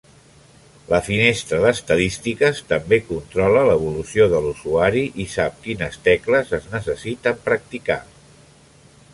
[0.91, 8.01] La finestra d'estadístiques també controla l'evolució de l'usuari i sap quines tecles es necessiten practicar.